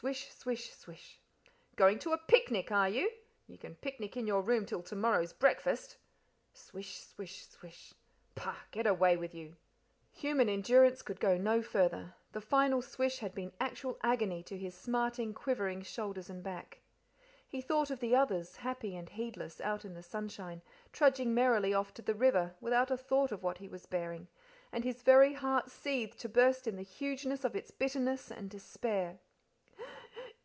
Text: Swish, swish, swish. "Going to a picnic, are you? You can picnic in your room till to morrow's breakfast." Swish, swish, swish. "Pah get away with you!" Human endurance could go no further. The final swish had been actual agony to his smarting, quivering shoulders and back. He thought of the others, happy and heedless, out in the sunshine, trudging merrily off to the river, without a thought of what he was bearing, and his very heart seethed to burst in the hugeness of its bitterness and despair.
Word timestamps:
Swish, 0.00 0.32
swish, 0.32 0.72
swish. 0.72 1.18
"Going 1.74 1.98
to 1.98 2.12
a 2.12 2.18
picnic, 2.18 2.70
are 2.70 2.88
you? 2.88 3.10
You 3.48 3.58
can 3.58 3.74
picnic 3.74 4.16
in 4.16 4.28
your 4.28 4.42
room 4.42 4.64
till 4.64 4.80
to 4.84 4.94
morrow's 4.94 5.32
breakfast." 5.32 5.96
Swish, 6.54 7.00
swish, 7.00 7.44
swish. 7.46 7.94
"Pah 8.36 8.60
get 8.70 8.86
away 8.86 9.16
with 9.16 9.34
you!" 9.34 9.56
Human 10.12 10.48
endurance 10.48 11.02
could 11.02 11.18
go 11.18 11.36
no 11.36 11.62
further. 11.62 12.14
The 12.30 12.40
final 12.40 12.80
swish 12.80 13.18
had 13.18 13.34
been 13.34 13.52
actual 13.58 13.98
agony 14.04 14.40
to 14.44 14.56
his 14.56 14.76
smarting, 14.76 15.34
quivering 15.34 15.82
shoulders 15.82 16.30
and 16.30 16.44
back. 16.44 16.78
He 17.48 17.60
thought 17.60 17.90
of 17.90 17.98
the 17.98 18.14
others, 18.14 18.58
happy 18.58 18.94
and 18.94 19.08
heedless, 19.08 19.60
out 19.60 19.84
in 19.84 19.94
the 19.94 20.02
sunshine, 20.04 20.62
trudging 20.92 21.34
merrily 21.34 21.74
off 21.74 21.92
to 21.94 22.02
the 22.02 22.14
river, 22.14 22.54
without 22.60 22.92
a 22.92 22.96
thought 22.96 23.32
of 23.32 23.42
what 23.42 23.58
he 23.58 23.66
was 23.66 23.86
bearing, 23.86 24.28
and 24.70 24.84
his 24.84 25.02
very 25.02 25.32
heart 25.32 25.72
seethed 25.72 26.20
to 26.20 26.28
burst 26.28 26.68
in 26.68 26.76
the 26.76 26.82
hugeness 26.84 27.42
of 27.44 27.56
its 27.56 27.72
bitterness 27.72 28.30
and 28.30 28.48
despair. 28.48 29.18